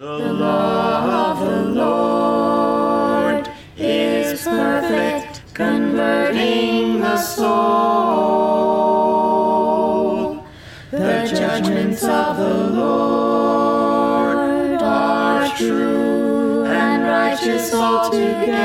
[0.00, 7.50] The law of the Lord is perfect, converting the soul.
[10.90, 18.56] The judgments of the Lord are true and righteous altogether.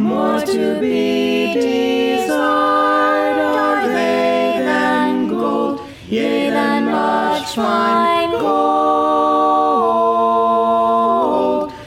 [0.00, 1.11] More to be
[8.40, 9.72] gold.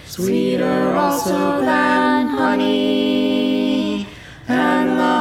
[0.05, 4.07] Sweeter also than honey
[4.47, 5.19] and the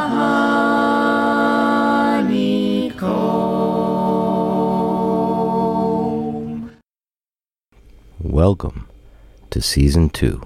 [6.15, 6.71] honeycomb.
[8.21, 8.89] Welcome
[9.51, 10.43] to season two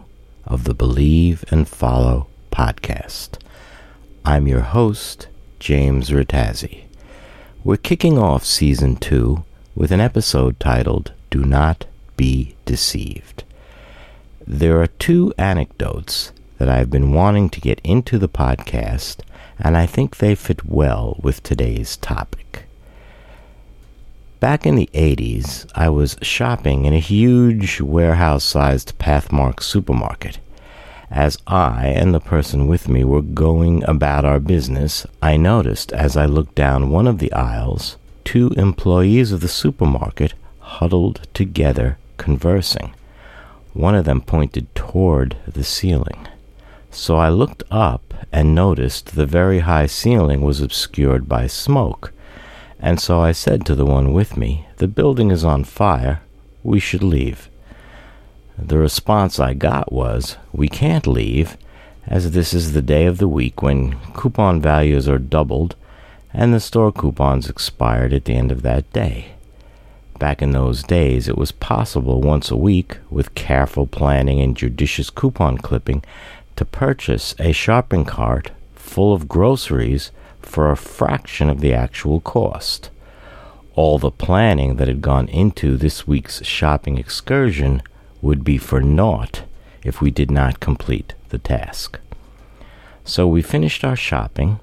[0.47, 3.39] of the Believe and Follow podcast.
[4.25, 6.85] I'm your host, James Rattazzi.
[7.65, 9.45] We're kicking off season two
[9.75, 11.87] with an episode titled Do Not
[12.17, 13.45] Be Deceived.
[14.47, 19.19] There are two anecdotes that I've been wanting to get into the podcast,
[19.59, 22.65] and I think they fit well with today's topic.
[24.41, 30.39] Back in the 80s, I was shopping in a huge warehouse sized Pathmark supermarket.
[31.11, 36.17] As I and the person with me were going about our business, I noticed as
[36.17, 37.97] I looked down one of the aisles
[38.29, 42.93] two employees of the supermarket huddled together conversing.
[43.73, 46.29] One of them pointed toward the ceiling.
[46.91, 52.13] So I looked up and noticed the very high ceiling was obscured by smoke.
[52.79, 56.21] And so I said to the one with me, The building is on fire.
[56.63, 57.49] We should leave.
[58.59, 61.57] The response I got was, We can't leave,
[62.07, 65.77] as this is the day of the week when coupon values are doubled
[66.39, 69.33] and the store coupons expired at the end of that day.
[70.21, 75.11] Back in those days, it was possible once a week, with careful planning and judicious
[75.11, 76.05] coupon clipping,
[76.55, 82.91] to purchase a shopping cart full of groceries for a fraction of the actual cost.
[83.75, 87.83] All the planning that had gone into this week's shopping excursion
[88.23, 89.43] would be for naught
[89.83, 91.99] if we did not complete the task.
[93.05, 94.61] So we finished our shopping,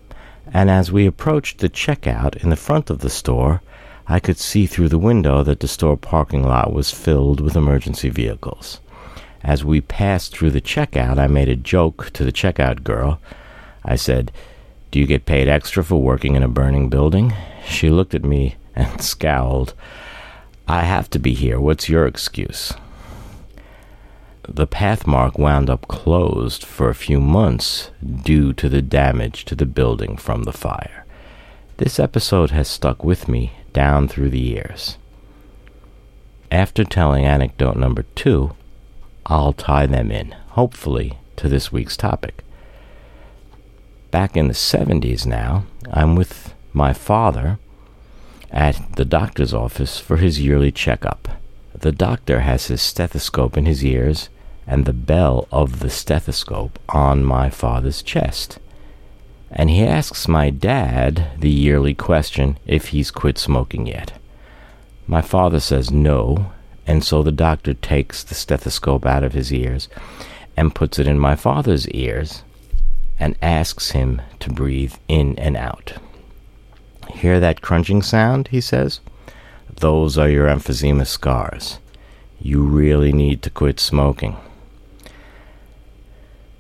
[0.53, 3.61] and as we approached the checkout in the front of the store,
[4.07, 8.09] I could see through the window that the store parking lot was filled with emergency
[8.09, 8.79] vehicles.
[9.43, 13.19] As we passed through the checkout, I made a joke to the checkout girl.
[13.83, 14.31] I said,
[14.91, 17.33] Do you get paid extra for working in a burning building?
[17.67, 19.73] She looked at me and scowled.
[20.67, 21.59] I have to be here.
[21.59, 22.73] What's your excuse?
[24.47, 29.65] The Pathmark wound up closed for a few months due to the damage to the
[29.65, 31.05] building from the fire.
[31.77, 34.97] This episode has stuck with me down through the years.
[36.51, 38.51] After telling anecdote number two,
[39.25, 42.43] I'll tie them in, hopefully, to this week's topic.
[44.11, 47.57] Back in the 70s now, I'm with my father
[48.51, 51.27] at the doctor's office for his yearly checkup.
[51.73, 54.29] The doctor has his stethoscope in his ears
[54.67, 58.59] and the bell of the stethoscope on my father's chest.
[59.51, 64.13] And he asks my dad the yearly question if he's quit smoking yet.
[65.07, 66.51] My father says no,
[66.87, 69.87] and so the doctor takes the stethoscope out of his ears
[70.57, 72.43] and puts it in my father's ears
[73.19, 75.93] and asks him to breathe in and out.
[77.09, 78.49] Hear that crunching sound?
[78.49, 78.99] He says.
[79.73, 81.79] Those are your emphysema scars.
[82.39, 84.37] You really need to quit smoking.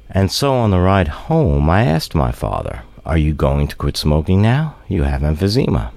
[0.09, 3.97] And so on the ride home, I asked my father, Are you going to quit
[3.97, 4.75] smoking now?
[4.87, 5.91] You have emphysema.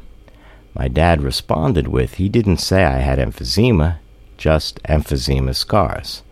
[0.75, 3.99] My dad responded with, He didn't say I had emphysema,
[4.39, 6.23] just emphysema scars.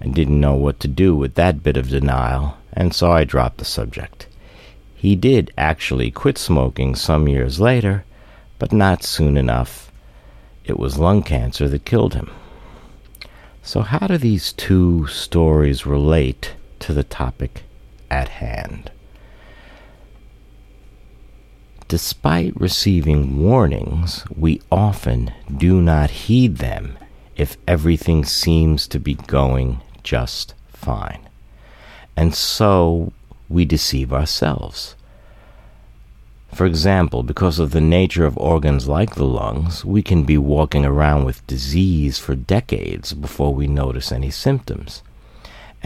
[0.00, 3.58] I didn't know what to do with that bit of denial, and so I dropped
[3.58, 4.26] the subject.
[4.94, 8.04] He did actually quit smoking some years later,
[8.58, 9.92] but not soon enough.
[10.64, 12.30] It was lung cancer that killed him.
[13.62, 17.64] So, how do these two stories relate to the topic
[18.10, 18.90] at hand?
[21.88, 26.98] Despite receiving warnings, we often do not heed them
[27.36, 31.28] if everything seems to be going just fine.
[32.16, 33.12] And so
[33.48, 34.96] we deceive ourselves.
[36.52, 40.86] For example, because of the nature of organs like the lungs, we can be walking
[40.86, 45.02] around with disease for decades before we notice any symptoms.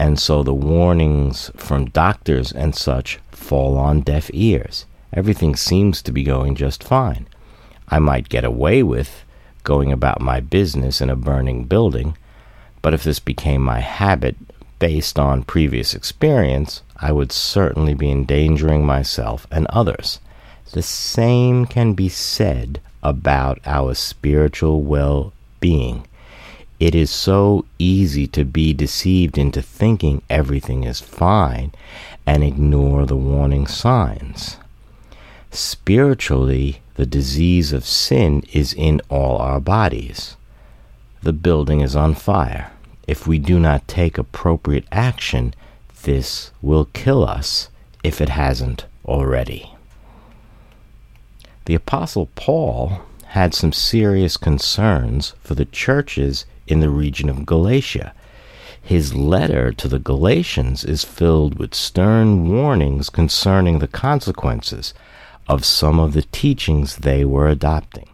[0.01, 4.87] And so the warnings from doctors and such fall on deaf ears.
[5.13, 7.27] Everything seems to be going just fine.
[7.87, 9.23] I might get away with
[9.61, 12.17] going about my business in a burning building,
[12.81, 14.35] but if this became my habit
[14.79, 20.19] based on previous experience, I would certainly be endangering myself and others.
[20.71, 26.07] The same can be said about our spiritual well being.
[26.81, 31.73] It is so easy to be deceived into thinking everything is fine
[32.25, 34.57] and ignore the warning signs.
[35.51, 40.35] Spiritually, the disease of sin is in all our bodies.
[41.21, 42.71] The building is on fire.
[43.07, 45.53] If we do not take appropriate action,
[46.01, 47.69] this will kill us
[48.03, 49.75] if it hasn't already.
[51.65, 53.03] The Apostle Paul
[53.37, 58.13] had some serious concerns for the churches in the region of Galatia.
[58.81, 64.93] His letter to the Galatians is filled with stern warnings concerning the consequences
[65.47, 68.09] of some of the teachings they were adopting.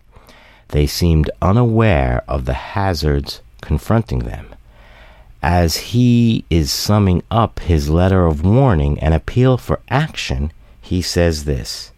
[0.69, 4.56] They seemed unaware of the hazards confronting them.
[5.42, 10.51] As he is summing up his letter of warning and appeal for action,
[10.81, 11.92] he says this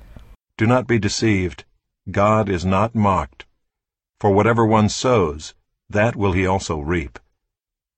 [0.58, 1.64] Do not be deceived.
[2.12, 3.46] God is not mocked.
[4.20, 5.54] For whatever one sows,
[5.90, 7.20] that will he also reap.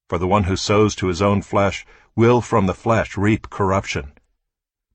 [0.08, 1.86] For the one who sows to his own flesh
[2.16, 4.14] will from the flesh reap corruption.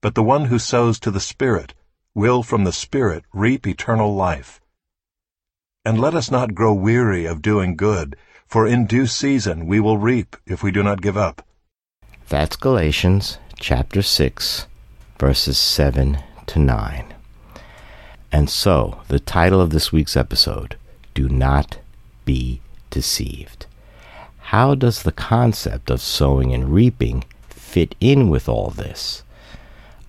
[0.00, 1.74] But the one who sows to the Spirit
[2.14, 4.60] will from the Spirit reap eternal life.
[5.84, 8.16] And let us not grow weary of doing good,
[8.46, 11.46] for in due season we will reap if we do not give up.
[12.28, 14.66] That's Galatians chapter 6,
[15.18, 17.14] verses 7 to 9.
[18.32, 20.76] And so, the title of this week's episode
[21.14, 21.78] Do Not
[22.24, 22.60] Be
[22.96, 23.66] deceived.
[24.56, 29.22] How does the concept of sowing and reaping fit in with all this?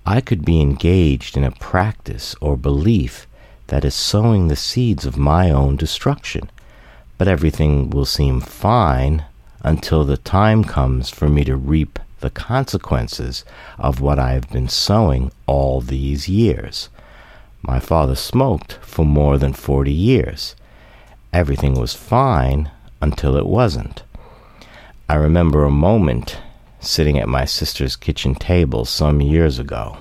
[0.06, 3.28] I could be engaged in a practice or belief
[3.68, 6.50] that is sowing the seeds of my own destruction,
[7.18, 9.26] but everything will seem fine
[9.64, 13.44] until the time comes for me to reap the consequences
[13.78, 16.88] of what I have been sowing all these years.
[17.62, 20.56] My father smoked for more than 40 years.
[21.34, 24.04] Everything was fine until it wasn't.
[25.10, 26.40] I remember a moment
[26.80, 29.98] sitting at my sister's kitchen table some years ago,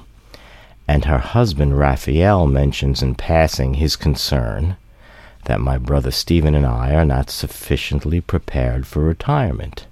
[0.88, 4.76] and her husband Raphael mentions in passing his concern
[5.44, 9.86] that my brother Stephen and I are not sufficiently prepared for retirement.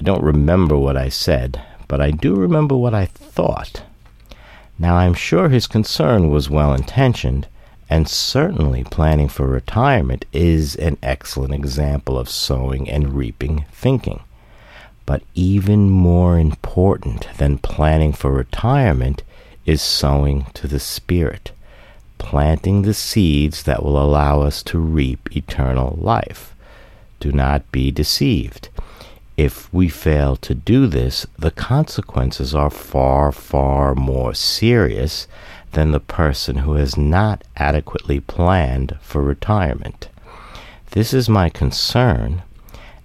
[0.00, 3.82] I don't remember what I said, but I do remember what I thought.
[4.78, 7.46] Now I'm sure his concern was well intentioned,
[7.90, 14.20] and certainly planning for retirement is an excellent example of sowing and reaping thinking.
[15.06, 19.22] But even more important than planning for retirement
[19.64, 21.52] is sowing to the Spirit,
[22.18, 26.54] planting the seeds that will allow us to reap eternal life.
[27.20, 28.68] Do not be deceived.
[29.38, 35.26] If we fail to do this, the consequences are far, far more serious
[35.72, 40.08] than the person who has not adequately planned for retirement.
[40.92, 42.42] This is my concern,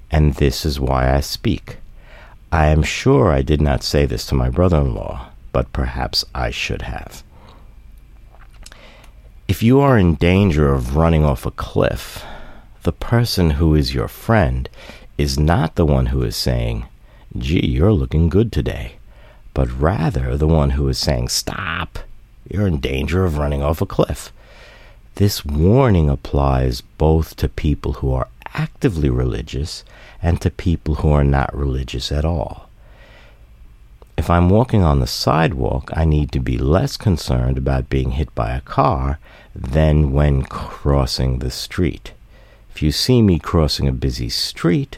[0.10, 1.78] and this is why I speak.
[2.52, 6.24] I am sure I did not say this to my brother in law, but perhaps
[6.36, 7.24] I should have.
[9.48, 12.24] If you are in danger of running off a cliff,
[12.84, 14.70] the person who is your friend
[15.18, 16.86] is not the one who is saying,
[17.38, 18.98] Gee, you're looking good today,
[19.54, 22.00] but rather the one who is saying, Stop,
[22.50, 24.32] you're in danger of running off a cliff.
[25.16, 29.84] This warning applies both to people who are actively religious
[30.22, 32.70] and to people who are not religious at all.
[34.18, 38.34] If I'm walking on the sidewalk, I need to be less concerned about being hit
[38.36, 39.20] by a car
[39.56, 42.14] than when crossing the street.
[42.72, 44.98] If you see me crossing a busy street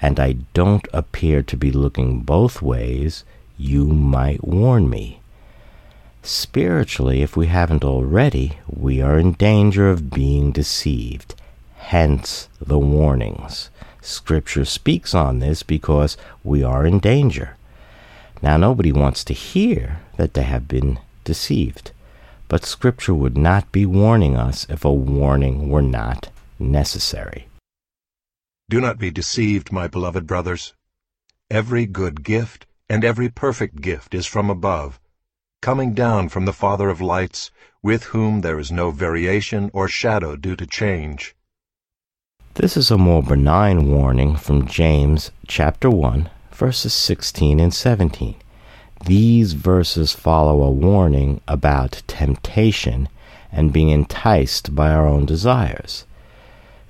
[0.00, 3.24] and I don't appear to be looking both ways,
[3.56, 5.20] you might warn me.
[6.26, 11.36] Spiritually, if we haven't already, we are in danger of being deceived.
[11.76, 13.70] Hence the warnings.
[14.02, 17.56] Scripture speaks on this because we are in danger.
[18.42, 21.92] Now, nobody wants to hear that they have been deceived,
[22.48, 27.46] but Scripture would not be warning us if a warning were not necessary.
[28.68, 30.72] Do not be deceived, my beloved brothers.
[31.48, 34.98] Every good gift and every perfect gift is from above
[35.62, 37.50] coming down from the Father of lights,
[37.82, 41.34] with whom there is no variation or shadow due to change.
[42.54, 48.34] This is a more benign warning from James chapter 1, verses 16 and 17.
[49.04, 53.08] These verses follow a warning about temptation
[53.52, 56.04] and being enticed by our own desires.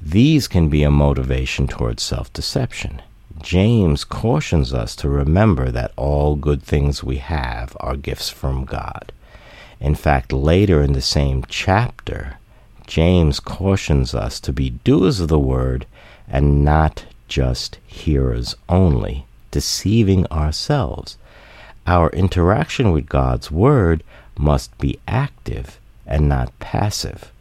[0.00, 3.02] These can be a motivation towards self deception.
[3.42, 9.12] James cautions us to remember that all good things we have are gifts from God.
[9.80, 12.38] In fact, later in the same chapter,
[12.86, 15.86] James cautions us to be doers of the word
[16.28, 21.18] and not just hearers only, deceiving ourselves.
[21.86, 24.02] Our interaction with God's word
[24.38, 27.32] must be active and not passive.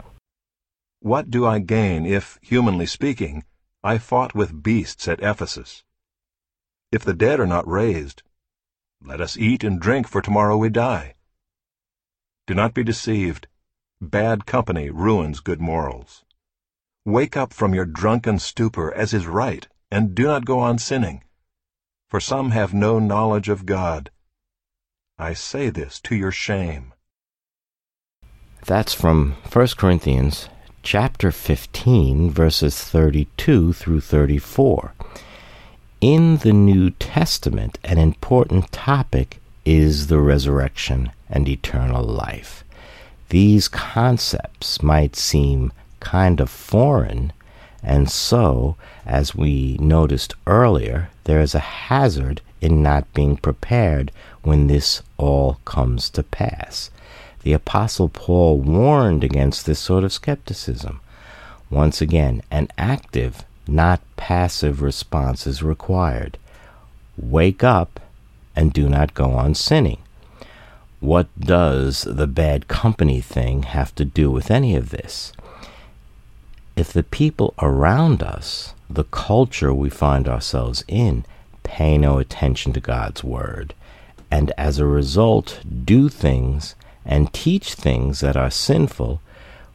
[1.00, 3.44] What do I gain if, humanly speaking,
[3.86, 5.84] I fought with beasts at Ephesus?
[6.92, 8.24] If the dead are not raised,
[9.00, 11.14] let us eat and drink, for tomorrow we die.
[12.48, 13.48] Do not be deceived.
[14.02, 16.26] Bad company ruins good morals.
[17.06, 21.24] Wake up from your drunken stupor as is right, and do not go on sinning.
[22.10, 24.10] For some have no knowledge of God.
[25.20, 26.92] I say this to your shame.
[28.66, 30.50] That's from 1 Corinthians
[30.86, 34.94] chapter 15 verses 32 through 34.
[36.00, 42.64] In the New Testament, an important topic is the resurrection and eternal life.
[43.30, 47.34] These concepts might seem kind of foreign,
[47.82, 48.76] and so,
[49.08, 54.12] as we noticed earlier, there is a hazard in not being prepared
[54.44, 56.92] when this all comes to pass.
[57.46, 61.00] The Apostle Paul warned against this sort of skepticism.
[61.70, 66.40] Once again, an active, not passive response is required.
[67.16, 68.00] Wake up
[68.56, 70.00] and do not go on sinning.
[71.00, 75.32] What does the bad company thing have to do with any of this?
[76.76, 81.26] If the people around us, the culture we find ourselves in,
[81.62, 83.76] pay no attention to God's Word,
[84.32, 86.74] and as a result do things
[87.06, 89.22] and teach things that are sinful,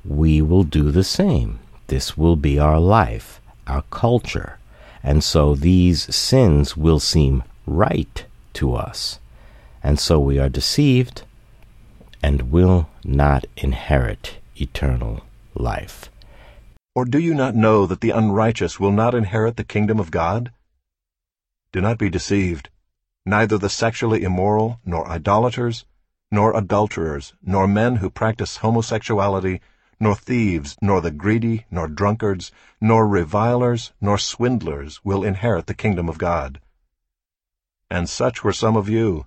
[0.04, 1.60] we will do the same.
[1.86, 4.58] This will be our life, our culture,
[5.02, 9.18] and so these sins will seem right to us,
[9.82, 11.22] and so we are deceived
[12.22, 15.22] and will not inherit eternal
[15.54, 16.10] life.
[16.94, 20.52] Or do you not know that the unrighteous will not inherit the kingdom of God?
[21.72, 22.68] Do not be deceived.
[23.24, 25.84] Neither the sexually immoral, nor idolaters,
[26.30, 29.60] nor adulterers, nor men who practice homosexuality,
[29.98, 36.08] nor thieves, nor the greedy, nor drunkards, nor revilers, nor swindlers will inherit the kingdom
[36.08, 36.60] of God.
[37.90, 39.26] And such were some of you.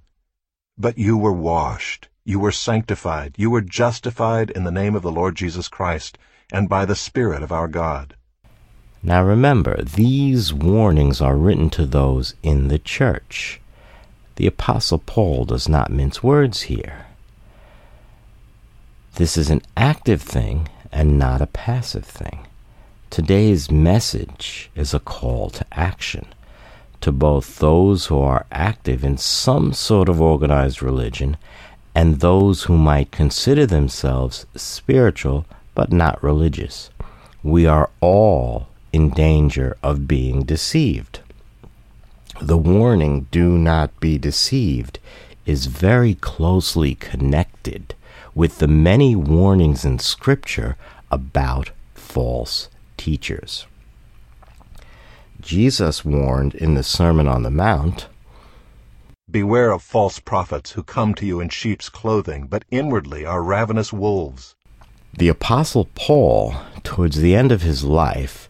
[0.78, 5.12] But you were washed, you were sanctified, you were justified in the name of the
[5.12, 6.18] Lord Jesus Christ,
[6.52, 8.16] and by the Spirit of our God.
[9.04, 13.60] Now remember, these warnings are written to those in the church.
[14.36, 17.06] The Apostle Paul does not mince words here.
[19.16, 22.48] This is an active thing and not a passive thing.
[23.12, 26.26] Today's message is a call to action
[27.02, 31.36] to both those who are active in some sort of organized religion
[31.94, 36.90] and those who might consider themselves spiritual but not religious.
[37.44, 41.20] We are all in danger of being deceived.
[42.44, 45.00] The warning, do not be deceived,
[45.46, 47.96] is very closely connected
[48.36, 50.76] with the many warnings in Scripture
[51.10, 53.66] about false teachers.
[55.40, 58.08] Jesus warned in the Sermon on the Mount
[59.32, 63.94] Beware of false prophets who come to you in sheep's clothing, but inwardly are ravenous
[63.94, 64.54] wolves.
[65.18, 68.50] The Apostle Paul, towards the end of his life,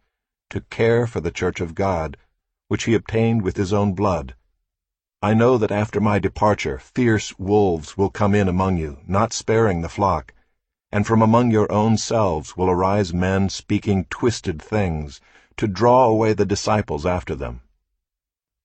[0.51, 2.15] to care for the church of God,
[2.67, 4.35] which he obtained with his own blood.
[5.21, 9.81] I know that after my departure fierce wolves will come in among you, not sparing
[9.81, 10.33] the flock,
[10.91, 15.21] and from among your own selves will arise men speaking twisted things,
[15.57, 17.61] to draw away the disciples after them.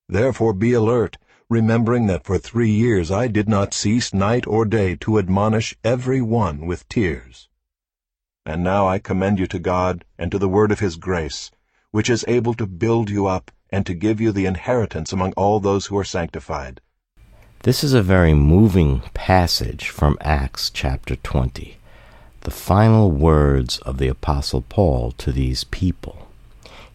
[0.08, 4.96] Therefore be alert, remembering that for three years I did not cease night or day
[4.96, 7.48] to admonish every one with tears.
[8.44, 11.50] And now I commend you to God and to the word of his grace,
[11.96, 15.58] which is able to build you up and to give you the inheritance among all
[15.58, 16.78] those who are sanctified.
[17.62, 21.78] This is a very moving passage from Acts chapter 20,
[22.42, 26.28] the final words of the Apostle Paul to these people.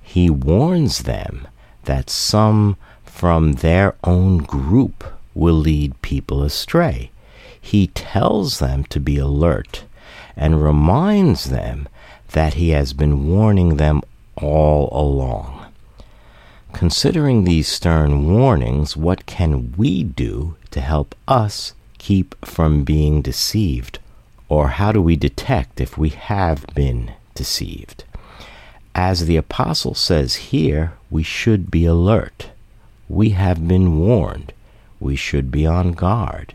[0.04, 1.48] he warns them
[1.86, 5.04] that some from their own group
[5.34, 7.10] will lead people astray.
[7.60, 9.84] He tells them to be alert
[10.36, 11.88] and reminds them
[12.34, 14.02] that he has been warning them
[14.42, 15.66] all along.
[16.74, 24.00] Considering these stern warnings, what can we do to help us keep from being deceived?
[24.50, 28.04] Or how do we detect if we have been deceived?
[28.96, 32.50] As the apostle says here, we should be alert.
[33.08, 34.54] We have been warned.
[35.00, 36.54] We should be on guard.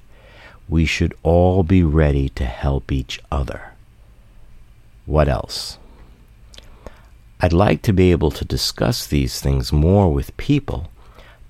[0.69, 3.73] We should all be ready to help each other.
[5.07, 5.79] What else?
[7.47, 10.91] I'd like to be able to discuss these things more with people,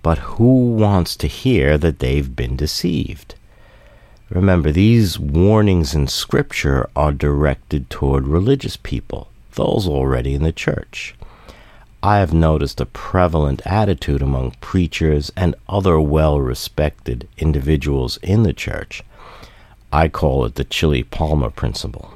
[0.02, 3.34] but who wants to hear that they've been deceived?
[4.28, 11.14] Remember, these warnings in Scripture are directed toward religious people, those already in the church.
[12.02, 18.52] I have noticed a prevalent attitude among preachers and other well respected individuals in the
[18.52, 19.02] church.
[19.90, 22.15] I call it the Chili Palmer principle.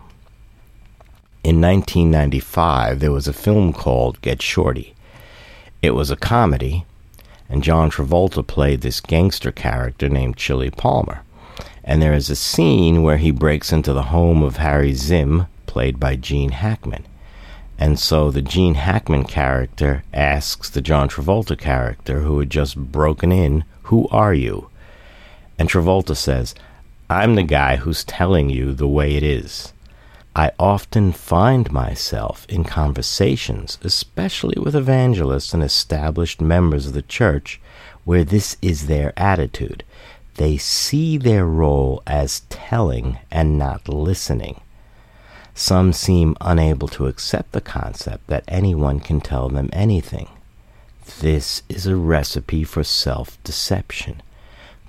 [1.42, 4.94] In 1995, there was a film called Get Shorty.
[5.80, 6.84] It was a comedy,
[7.48, 11.22] and John Travolta played this gangster character named Chili Palmer.
[11.82, 15.98] And there is a scene where he breaks into the home of Harry Zimm, played
[15.98, 17.06] by Gene Hackman.
[17.78, 23.32] And so the Gene Hackman character asks the John Travolta character, who had just broken
[23.32, 24.68] in, Who are you?
[25.58, 26.54] And Travolta says,
[27.08, 29.72] I'm the guy who's telling you the way it is.
[30.34, 37.60] I often find myself in conversations, especially with evangelists and established members of the church,
[38.04, 39.82] where this is their attitude.
[40.36, 44.60] They see their role as telling and not listening.
[45.54, 50.28] Some seem unable to accept the concept that anyone can tell them anything.
[51.18, 54.22] This is a recipe for self deception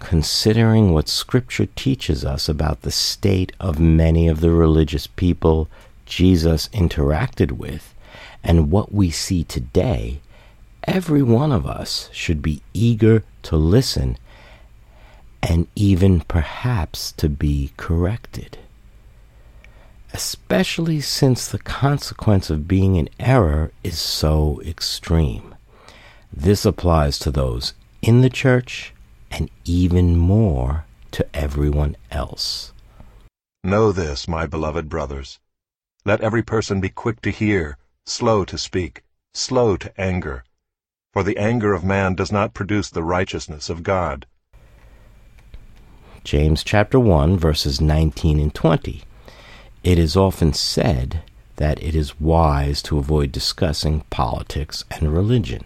[0.01, 5.69] considering what Scripture teaches us about the state of many of the religious people
[6.05, 7.93] Jesus interacted with
[8.43, 10.19] and what we see today,
[10.83, 14.17] every one of us should be eager to listen
[15.41, 18.57] and even perhaps to be corrected.
[20.13, 25.55] Especially since the consequence of being in error is so extreme.
[26.33, 28.93] This applies to those in the church
[29.31, 32.73] and even more to everyone else.
[33.63, 35.39] Know this, my beloved brothers.
[36.05, 40.43] Let every person be quick to hear, slow to speak, slow to anger.
[41.13, 44.25] For the anger of man does not produce the righteousness of God.
[46.23, 49.03] James chapter 1 verses 19 and 20.
[49.83, 51.23] It is often said
[51.55, 55.63] that it is wise to avoid discussing politics and religion.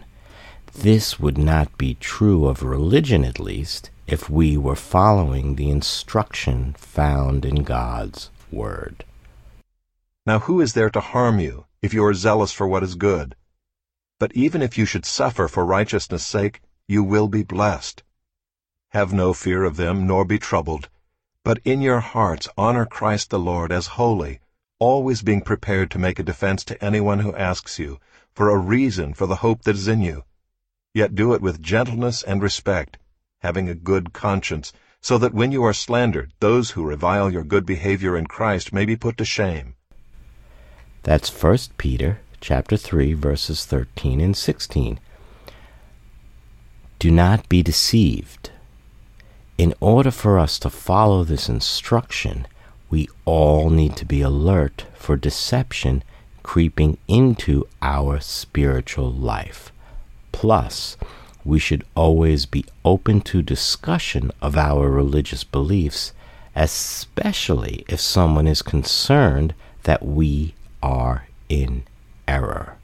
[0.80, 6.74] This would not be true of religion, at least, if we were following the instruction
[6.74, 9.02] found in God's Word.
[10.26, 13.34] Now who is there to harm you, if you are zealous for what is good?
[14.20, 18.02] But even if you should suffer for righteousness' sake, you will be blessed.
[18.90, 20.90] Have no fear of them, nor be troubled,
[21.42, 24.40] but in your hearts honor Christ the Lord as holy,
[24.78, 27.98] always being prepared to make a defense to anyone who asks you,
[28.34, 30.22] for a reason for the hope that is in you
[30.96, 32.96] yet do it with gentleness and respect,
[33.40, 37.66] having a good conscience, so that when you are slandered, those who revile your good
[37.66, 39.74] behavior in Christ may be put to shame.
[41.02, 44.98] That's 1 Peter chapter 3 verses 13 and 16.
[46.98, 48.50] Do not be deceived.
[49.58, 52.46] In order for us to follow this instruction,
[52.88, 56.02] we all need to be alert for deception
[56.42, 59.72] creeping into our spiritual life.
[60.36, 60.98] Plus,
[61.46, 66.12] we should always be open to discussion of our religious beliefs,
[66.54, 71.84] especially if someone is concerned that we are in
[72.28, 72.76] error.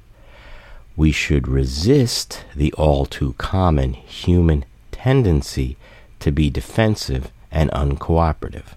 [0.97, 5.77] We should resist the all too common human tendency
[6.21, 8.77] to be defensive and uncooperative.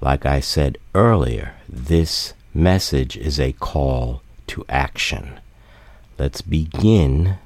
[0.00, 5.38] Like I said earlier, this message is a call to action.
[6.18, 7.36] Let's begin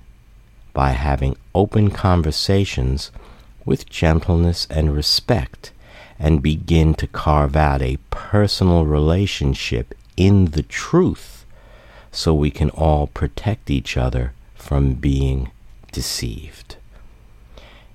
[0.77, 3.11] by having open conversations
[3.65, 5.73] with gentleness and respect
[6.19, 11.47] and begin to carve out a personal relationship in the truth
[12.13, 15.51] so we can all protect each other from being
[15.93, 16.77] deceived.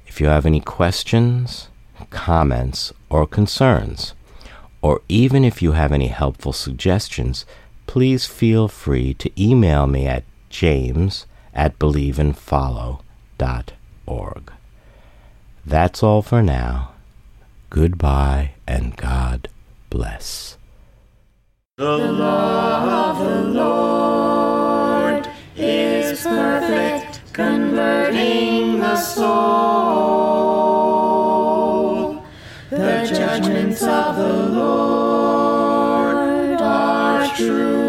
[0.07, 1.67] If you have any questions,
[2.09, 4.15] comments, or concerns,
[4.81, 7.45] or even if you have any helpful suggestions,
[7.85, 14.51] please feel free to email me at james at believeandfollow.org.
[15.65, 16.91] That's all for now.
[17.69, 19.47] Goodbye and God
[19.89, 20.57] bless.
[21.77, 29.31] The law of the Lord is perfect, converting the soul.
[32.69, 37.80] The judgments of the Lord are true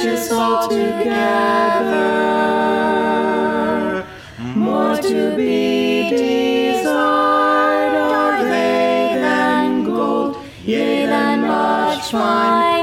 [0.00, 1.16] righteous altogether.
[4.54, 12.79] More to be desired are they than gold, yea, than much fine